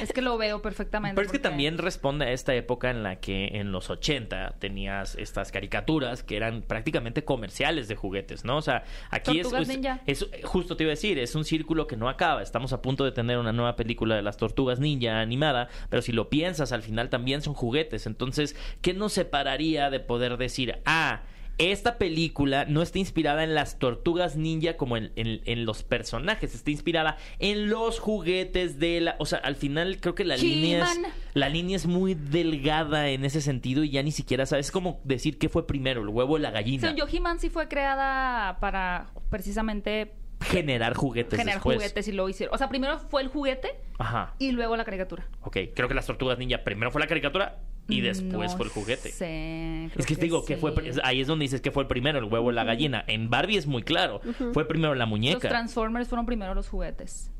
[0.00, 1.14] Es que lo veo perfectamente.
[1.14, 4.54] Pero es que porque- también responde a esta época en la que en los 80
[4.58, 8.56] tenías estas caricaturas que eran prácticamente comerciales de juguetes, ¿no?
[8.56, 10.00] O sea, aquí es- Ninja.
[10.06, 12.42] es- justo te iba a decir, es un círculo que no acaba.
[12.42, 16.12] Estamos a punto de tener una nueva película de las Tortugas Ninja animada, pero si
[16.12, 18.06] lo piensas, al final también son juguetes.
[18.06, 21.22] Entonces, ¿qué nos separaría de poder decir, ah,
[21.58, 26.54] esta película no está inspirada en las tortugas ninja como en, en- en los personajes,
[26.54, 29.16] está inspirada en los juguetes de la...
[29.18, 31.00] O sea, al final creo que la línea es,
[31.34, 34.66] la línea es muy delgada en ese sentido y ya ni siquiera sabes.
[34.66, 36.94] Es como decir qué fue primero, el huevo o la gallina.
[36.94, 41.76] Yo, He-Man sí fue creada para precisamente Generar juguetes generar después.
[41.76, 42.54] juguetes y lo hicieron.
[42.54, 44.34] O sea, primero fue el juguete Ajá.
[44.38, 45.26] y luego la caricatura.
[45.40, 48.72] Ok, creo que las tortugas ninja primero fue la caricatura y después No fue el
[48.72, 49.10] juguete.
[49.10, 50.60] sé, creo Es que te digo que sí.
[50.60, 53.04] fue ahí es donde dices que fue el primero el huevo o la gallina.
[53.06, 54.20] En Barbie es muy claro.
[54.52, 55.48] Fue primero la Los muñeca.
[55.48, 57.30] Transformers fueron primero los juguetes.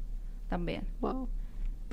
[0.48, 0.84] También.
[1.00, 1.28] Wow.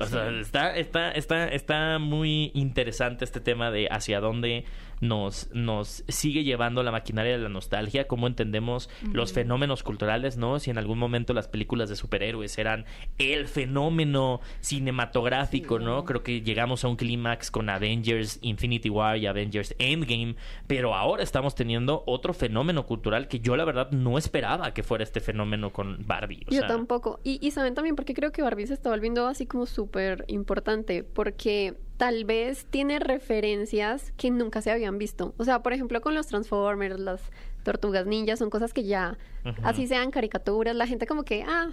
[0.02, 4.64] O sea, está, está, está, está muy interesante este tema de hacia dónde
[5.02, 10.60] nos, nos sigue llevando la maquinaria de la nostalgia, cómo entendemos los fenómenos culturales, ¿no?
[10.60, 12.86] Si en algún momento las películas de superhéroes eran
[13.18, 16.04] el fenómeno cinematográfico, ¿no?
[16.04, 20.36] Creo que llegamos a un clímax con Avengers Infinity War y Avengers Endgame,
[20.68, 25.02] pero ahora estamos teniendo otro fenómeno cultural que yo la verdad no esperaba que fuera
[25.02, 26.44] este fenómeno con Barbie.
[26.46, 27.18] o Yo sea, tampoco.
[27.24, 31.04] Y, y saben también porque creo que Barbie se está volviendo así como súper importante,
[31.04, 35.34] porque tal vez tiene referencias que nunca se habían visto.
[35.36, 37.20] O sea, por ejemplo, con los Transformers, las
[37.62, 39.18] tortugas ninjas, son cosas que ya,
[39.62, 41.70] así sean caricaturas, la gente como que, ah,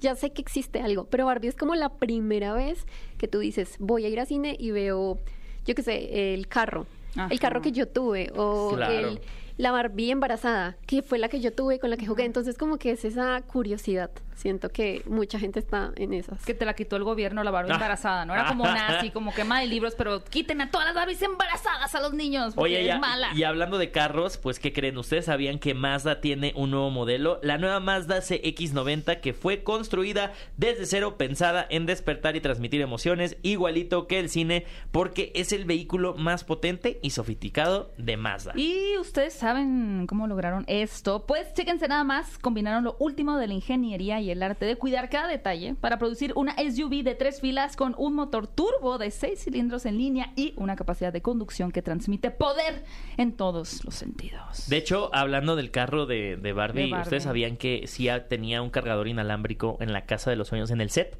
[0.00, 1.04] ya sé que existe algo.
[1.04, 2.86] Pero Barbie es como la primera vez
[3.18, 5.18] que tú dices, voy a ir a cine y veo
[5.64, 6.86] yo qué sé, el carro.
[7.14, 7.28] Ajá.
[7.30, 9.08] El carro que yo tuve o Claro.
[9.10, 9.20] el,
[9.58, 12.24] la Barbie embarazada, que fue la que yo tuve con la que jugué.
[12.24, 14.10] Entonces como que es esa curiosidad.
[14.40, 16.42] Siento que mucha gente está en esas.
[16.46, 17.74] Que te la quitó el gobierno la Barbie Ah.
[17.74, 18.32] embarazada, ¿no?
[18.32, 22.00] Era como nazi, como quema de libros, pero quiten a todas las Barbies embarazadas a
[22.00, 22.54] los niños.
[22.54, 23.28] porque Oye, es ya, mala.
[23.34, 24.96] y hablando de carros, pues ¿qué creen?
[24.96, 27.38] ¿Ustedes sabían que Mazda tiene un nuevo modelo?
[27.42, 33.36] La nueva Mazda CX-90 que fue construida desde cero, pensada en despertar y transmitir emociones,
[33.42, 38.52] igualito que el cine, porque es el vehículo más potente y sofisticado de Mazda.
[38.56, 41.26] Y ustedes saben cómo lograron esto.
[41.26, 45.10] Pues chéquense nada más, combinaron lo último de la ingeniería y el arte de cuidar
[45.10, 49.42] cada detalle para producir una SUV de tres filas con un motor turbo de seis
[49.44, 52.84] cilindros en línea y una capacidad de conducción que transmite poder
[53.16, 54.68] en todos los sentidos.
[54.68, 57.02] De hecho, hablando del carro de, de Barbie, De Barbie.
[57.02, 60.80] ¿ustedes sabían que sí tenía un cargador inalámbrico en la casa de los sueños, en
[60.80, 61.18] el set?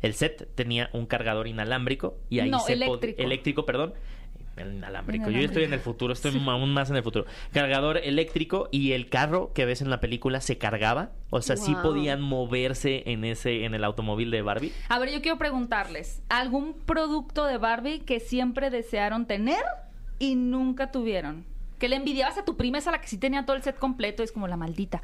[0.00, 3.20] El set tenía un cargador inalámbrico y ahí No, se eléctrico.
[3.22, 3.94] eléctrico, perdón.
[4.60, 5.30] El inalámbrico.
[5.30, 7.26] Yo estoy en el futuro, estoy aún más en el futuro.
[7.52, 11.10] Cargador eléctrico y el carro que ves en la película se cargaba.
[11.30, 14.72] O sea, sí podían moverse en ese, en el automóvil de Barbie.
[14.88, 19.62] A ver, yo quiero preguntarles, ¿algún producto de Barbie que siempre desearon tener
[20.18, 21.44] y nunca tuvieron?
[21.78, 24.22] Que le envidiabas a tu prima esa la que sí tenía todo el set completo,
[24.22, 25.02] es como la maldita.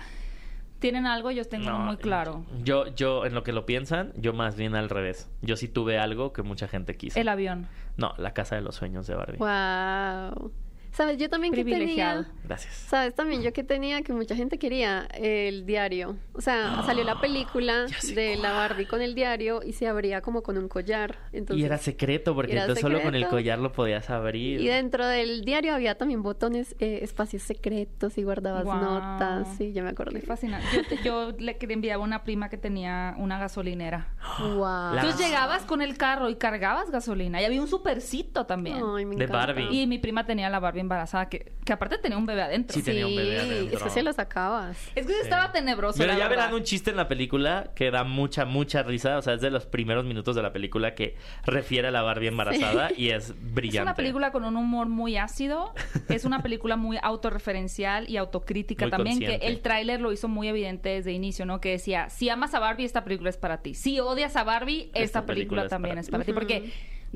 [0.79, 1.31] ¿Tienen algo?
[1.31, 2.45] Yo tengo No, muy claro.
[2.63, 5.31] Yo, yo, en lo que lo piensan, yo más bien al revés.
[5.41, 7.19] Yo sí tuve algo que mucha gente quiso.
[7.19, 7.67] El avión.
[7.97, 9.39] No, la casa de los sueños de Barbie.
[9.39, 10.53] Wow.
[10.95, 11.19] ¿Sabes?
[11.19, 12.23] Yo también que Privilegiado.
[12.23, 12.39] tenía...
[12.45, 12.73] Gracias.
[12.75, 15.09] ¿Sabes también yo que tenía que mucha gente quería?
[15.15, 16.17] El diario.
[16.35, 20.43] O sea, salió la película de la Barbie con el diario y se abría como
[20.43, 21.19] con un collar.
[21.33, 24.61] Entonces, y era secreto, porque era entonces solo con el collar lo podías abrir.
[24.61, 28.81] Y dentro del diario había también botones, eh, espacios secretos y guardabas Guau.
[28.81, 29.49] notas.
[29.57, 30.21] Sí, ya me acordé.
[30.21, 30.67] Qué fascinante.
[30.75, 34.09] Yo, te- yo le enviaba una prima que tenía una gasolinera.
[34.39, 34.61] Wow.
[34.95, 37.41] La- Entonces llegabas con el carro y cargabas gasolina.
[37.41, 38.81] Y había un supercito también.
[38.95, 39.27] Ay, me De.
[39.27, 39.69] Barbie.
[39.73, 42.75] Y mi prima tenía la Barbie embarazada, que, que aparte tenía un bebé adentro.
[42.75, 43.77] Sí, tenía un bebé adentro.
[43.79, 44.77] es que se lo sacabas.
[44.95, 45.99] Es que sí estaba tenebroso.
[45.99, 46.45] Pero la ya verdad.
[46.45, 49.19] verán un chiste en la película que da mucha, mucha risa.
[49.19, 52.29] O sea, es de los primeros minutos de la película que refiere a la Barbie
[52.29, 53.79] embarazada y es brillante.
[53.79, 55.73] Es una película con un humor muy ácido.
[56.09, 59.17] Es una película muy autorreferencial y autocrítica Muy también.
[59.19, 59.41] consciente.
[59.47, 61.61] Que el tráiler lo hizo muy evidente desde inicio, ¿no?
[61.61, 63.75] Que decía: si amas a Barbie, esta película es para ti.
[63.75, 66.13] Si odias a Barbie, esta, Esta película película, es también para es ti.
[66.13, 66.33] para ti.
[66.33, 66.73] Porque,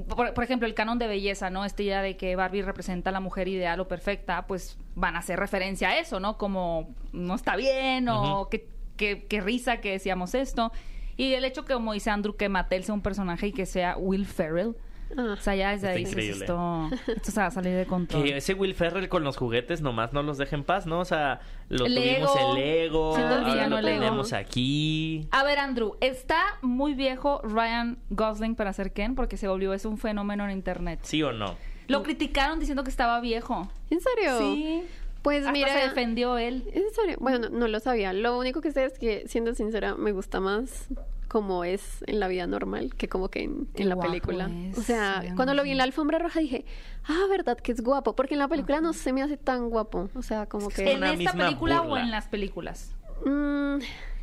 [0.07, 1.65] por, por ejemplo, el canon de belleza, ¿no?
[1.65, 5.21] Esta idea de que Barbie representa a la mujer ideal o perfecta, pues van a
[5.21, 6.39] hacer referencia a eso, ¿no?
[6.39, 8.51] Como no está bien o Ujú.
[8.51, 10.73] que, que, que risa que decíamos esto.
[11.17, 13.97] Y el hecho que, como dice Andrew, que Mattel sea un personaje y que sea
[13.97, 14.77] Will Ferrell.
[15.17, 16.45] Ah, O sea, ya desde Está ahí dices, increíble.
[16.45, 18.23] esto, esto se va a salir de control.
[18.23, 21.01] Que ese Will Ferrell con los juguetes nomás no los deja en paz, ¿no?
[21.01, 22.57] O sea, lo El tuvimos Lego.
[22.57, 24.01] el Lego, Siendo el ahora lo Lego.
[24.01, 25.29] tenemos aquí.
[25.31, 29.15] A ver, Andrew, ¿está muy viejo Ryan Gosling para ser Ken?
[29.15, 31.01] Porque se volvió es un fenómeno en internet.
[31.03, 31.57] ¿Sí o no?
[31.87, 33.67] Lo criticaron diciendo que estaba viejo.
[33.91, 34.39] ¿En serio?
[34.39, 34.83] Sí.
[35.23, 35.73] Pues Hasta mira.
[35.73, 36.65] se defendió él.
[36.73, 37.17] ¿En serio?
[37.19, 38.13] Bueno, no, no lo sabía.
[38.13, 40.87] Lo único que sé es que, siendo sincera, me gusta más
[41.29, 44.51] como es en la vida normal que como que en, en la película.
[44.51, 46.65] es, o sea, cuando lo vi en la alfombra roja dije,
[47.05, 50.09] ah, verdad que es guapo, porque en la película no se me hace tan guapo.
[50.15, 50.93] O sea, como que...
[50.93, 52.95] ¿En una esta película o en las películas?
[53.25, 53.79] Mm,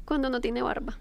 [0.06, 0.98] cuando no tiene barba.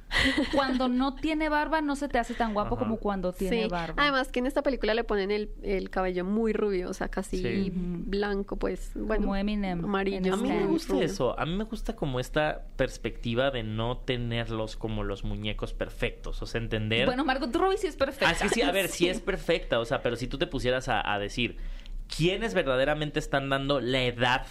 [0.54, 2.84] Cuando no tiene barba no se te hace tan guapo Ajá.
[2.84, 3.68] como cuando tiene sí.
[3.68, 4.02] barba.
[4.02, 7.36] Además que en esta película le ponen el, el cabello muy rubio, o sea, casi
[7.36, 7.70] Sí.
[7.74, 10.16] blanco, pues, bueno, Como Eminem amarillo.
[10.18, 11.06] en A mí me gusta rubio.
[11.06, 11.38] eso.
[11.38, 16.40] A mí me gusta como esta perspectiva de no tenerlos como los muñecos perfectos.
[16.42, 17.06] O sea, entender.
[17.06, 18.28] Bueno, Margot Robbie sí es perfecta.
[18.28, 19.80] Ah, es que sí, a ver, sí es perfecta.
[19.80, 21.58] O sea, pero si tú te pusieras a, a decir
[22.16, 24.46] quiénes verdaderamente están dando la edad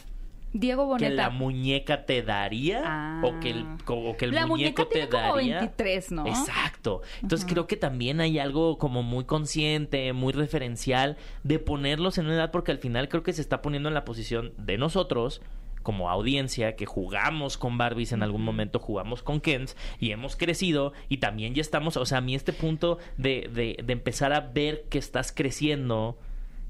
[0.54, 1.30] Diego que la Boneta.
[1.32, 3.22] muñeca te daría Ah.
[3.24, 5.60] o que el, co- o que el La muñeco muñeca te como daría.
[5.60, 6.28] 23, ¿no?
[6.28, 7.02] Exacto.
[7.22, 12.36] Entonces creo que también hay algo como muy consciente, muy referencial de ponerlos en una
[12.36, 15.42] edad porque al final creo que se está poniendo en la posición de nosotros
[15.82, 20.94] como audiencia que jugamos con Barbies en algún momento, jugamos con Kens y hemos crecido
[21.10, 24.40] y también ya estamos, o sea, a mí este punto de, de, de empezar a
[24.40, 26.18] ver que estás creciendo,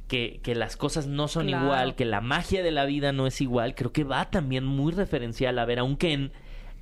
[0.07, 1.65] que, que las cosas no son Claro.
[1.65, 4.91] igual, que la magia de la vida no es igual, creo que va también muy
[4.91, 6.31] referencial a ver a un Ken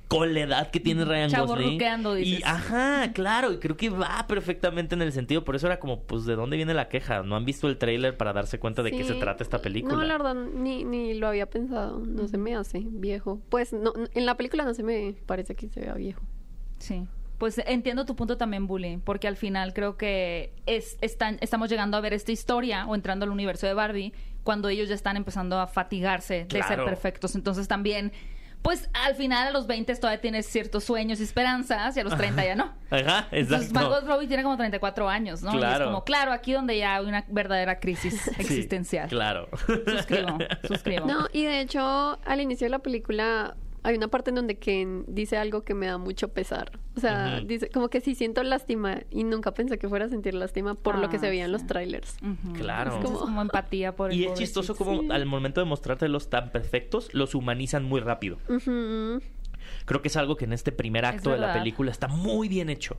[0.08, 1.46] con la edad que tiene Ryan Gosling.
[1.46, 5.78] Chavorruqueando, Y ajá, claro, y creo que va perfectamente en el sentido, por eso era
[5.80, 7.22] como, pues, ¿de dónde viene la queja?
[7.22, 9.94] No han visto el tráiler para darse cuenta de qué se trata esta película.
[9.94, 12.00] No, la verdad, ni, ni lo había pensado.
[12.00, 13.40] No se me hace viejo.
[13.48, 16.20] Pues no, en la película no se me parece que se vea viejo.
[16.78, 17.06] Sí.
[17.42, 21.96] Pues entiendo tu punto también, Bully, porque al final creo que es, están, estamos llegando
[21.96, 24.12] a ver esta historia o entrando al universo de Barbie
[24.44, 27.34] cuando ellos ya están empezando a fatigarse de ser perfectos.
[27.34, 28.12] Entonces también,
[28.62, 32.16] pues al final a los 20 todavía tienes ciertos sueños y esperanzas y a los
[32.16, 32.72] 30 ya no.
[32.90, 33.90] Ajá, Entonces exacto.
[33.90, 35.52] Margot Robbie tiene como 34 años, ¿no?
[35.52, 35.86] Y Claro.
[35.86, 39.08] es como, claro, aquí donde ya hay una verdadera crisis Sí, existencial.
[39.08, 39.48] claro.
[39.66, 41.06] Suscribo, suscribo.
[41.06, 45.04] No, y de hecho, al inicio de la película hay una parte en donde Ken
[45.08, 46.78] dice algo que me da mucho pesar.
[46.96, 50.34] O sea, dice como que sí siento lástima y nunca pensé que fuera a sentir
[50.34, 51.52] lástima por lo que Ah, se veía en sí.
[51.52, 52.16] los trailers.
[52.54, 52.98] Claro.
[52.98, 57.12] Es como, empatía por el Y es chistoso como al momento de mostrártelos tan perfectos,
[57.12, 58.38] los humanizan muy rápido.
[59.84, 62.68] Creo que es algo que en este primer acto de la película está muy bien
[62.70, 62.96] hecho.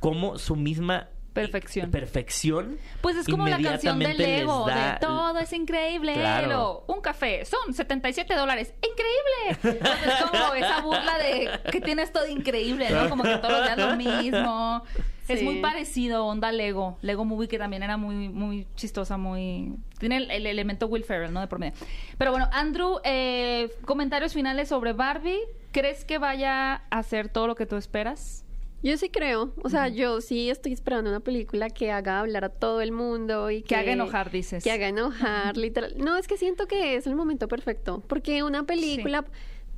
[0.00, 1.90] Como su misma Perfección.
[1.90, 6.14] perfección Pues es como la canción del Lego, da- de todo es increíble.
[6.14, 6.48] Claro.
[6.48, 6.84] Lego.
[6.88, 8.74] Un café, son 77 dólares.
[8.82, 9.78] ¡Increíble!
[9.78, 13.08] Entonces, es como esa burla de que tienes todo increíble, ¿no?
[13.08, 14.82] Como que todos los días lo mismo.
[15.28, 16.98] Es muy parecido, onda Lego.
[17.02, 19.76] Lego Movie, que también era muy, muy chistosa, muy...
[20.00, 21.40] Tiene el, el elemento Will Ferrell, ¿no?
[21.40, 21.74] De por medio.
[22.18, 25.38] Pero bueno, Andrew, eh, comentarios finales sobre Barbie.
[25.70, 28.44] ¿Crees que vaya a hacer todo lo que tú esperas?
[28.82, 32.48] Yo sí creo, o sea, yo sí estoy esperando una película que haga hablar a
[32.48, 34.64] todo el mundo y que, Que haga enojar, dices.
[34.64, 35.94] Que haga enojar, literal.
[35.98, 39.26] No, es que siento que es el momento perfecto, porque una película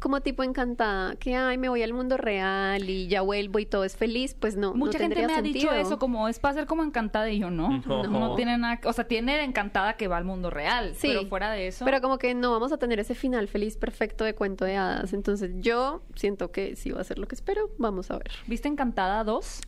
[0.02, 3.84] como tipo encantada, que ay, me voy al mundo real y ya vuelvo y todo
[3.84, 6.66] es feliz, pues no, Mucha no gente me ha dicho eso, como es para ser
[6.66, 7.80] como encantada y yo no.
[7.86, 8.02] No.
[8.02, 11.26] No, tiene nada, o sea, tiene de encantada que va al mundo real, Sí, pero
[11.26, 11.84] fuera de eso.
[11.84, 15.12] Pero como que no vamos a tener ese final feliz perfecto de cuento de hadas.
[15.12, 17.70] Entonces yo siento que sí va a ser lo que espero.
[17.78, 18.32] Vamos a ver.
[18.48, 19.60] ¿Viste Encantada 2?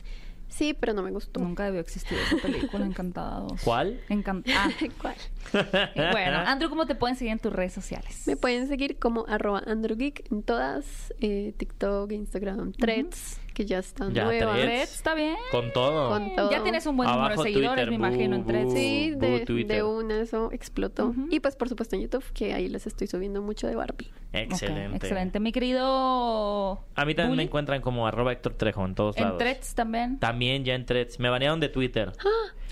[0.47, 1.39] Sí, pero no me gustó.
[1.39, 3.61] Nunca debió existir esa película, Encantada 2.
[3.63, 3.99] ¿Cuál?
[4.09, 4.69] Encantada.
[5.01, 5.15] ¿Cuál?
[6.11, 8.23] bueno, Andrew, ¿cómo te pueden seguir en tus redes sociales?
[8.25, 14.13] Me pueden seguir como arroba AndrewGeek en todas, eh, TikTok, Instagram, Threads, que ya están
[14.13, 14.53] Ya, nuevas.
[14.53, 14.65] Threads.
[14.65, 15.35] Threads, ¿está bien?
[15.49, 16.09] Con todo.
[16.09, 16.51] Con todo.
[16.51, 18.73] Ya tienes un buen número Abajo de seguidores, Twitter, me imagino, en Threads.
[18.73, 19.77] Sí, de, Twitter.
[19.77, 21.07] de una eso explotó.
[21.07, 21.27] Ujú.
[21.31, 24.11] Y pues por supuesto en YouTube, que ahí les estoy subiendo mucho de Barbie.
[24.33, 24.97] Excelente.
[24.97, 25.39] Ok, excelente.
[25.39, 26.83] Mi querido...
[26.95, 29.39] A mí también me Bully, encuentran como arroba Héctor Trejo en todos En lados.
[29.39, 30.19] Threads también.
[30.19, 31.19] También ya en Threads.
[31.19, 32.11] Me banearon de Twitter.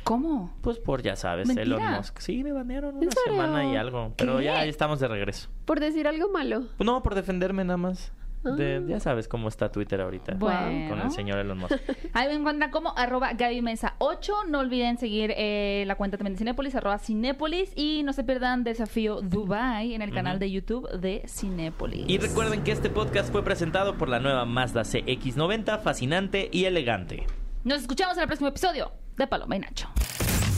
[0.04, 0.54] ¿Cómo?
[0.62, 1.64] Pues por, ya sabes, ¿Mentira?
[1.64, 2.20] Elon Musk.
[2.20, 4.14] Sí, me banearon ¿En una semana y algo.
[4.18, 4.44] Pero ¿Qué?
[4.46, 5.50] ya, ya estamos de regreso.
[5.64, 6.66] Por decir algo malo.
[6.80, 8.12] No, por defenderme nada más.
[8.44, 8.82] De- Ah.
[8.88, 10.34] Ya sabes cómo está Twitter ahorita.
[10.36, 10.90] Bueno.
[10.90, 11.74] Con el señor Elon Musk.
[12.14, 14.46] Ahí me encuentran como arroba Gaby Mesa 8.
[14.50, 17.72] No olviden seguir eh, la cuenta también de Cinépolis, arroba Cinépolis.
[17.76, 22.06] Y no se pierdan Desafío Dubai en el canal de YouTube de Cinépolis.
[22.08, 27.26] Y recuerden que este podcast fue presentado por la nueva Mazda CX90, fascinante y elegante.
[27.64, 29.88] Nos escuchamos en el próximo episodio de Paloma y Nacho.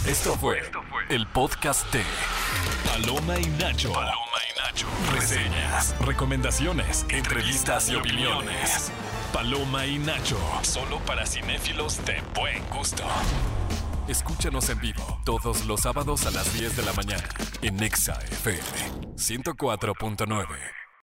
[0.08, 0.62] Esto fue
[1.10, 2.04] el podcast de
[2.86, 3.92] Paloma y Nacho.
[3.92, 4.88] Paloma y Nacho.
[5.12, 8.92] Reseñas, recomendaciones, entrevistas y opiniones.
[9.34, 10.38] Paloma y Nacho.
[10.62, 13.04] Solo para cinéfilos de buen gusto.
[14.08, 17.28] Escúchanos en vivo todos los sábados a las 10 de la mañana
[17.64, 18.62] en Nexa FM
[19.16, 20.85] 104.9.